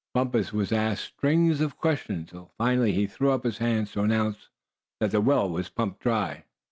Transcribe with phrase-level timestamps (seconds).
[0.15, 4.49] Bumpus was asked strings of questions until finally he threw up his hands, to announce
[4.99, 6.45] that the well was pumped dry.